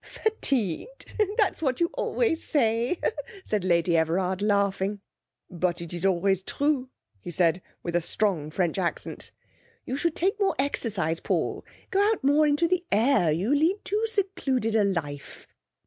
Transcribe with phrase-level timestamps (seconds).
[0.03, 1.13] 'Fatigued?
[1.37, 2.99] That's what you always say,'
[3.45, 4.99] said Lady Everard, laughing.
[5.47, 6.89] 'But it is always true,'
[7.19, 9.31] he said, with a strong French accent.
[9.85, 11.63] 'You should take more exercise, Paul.
[11.91, 13.31] Go out more in the air.
[13.31, 15.45] You lead too secluded a life.'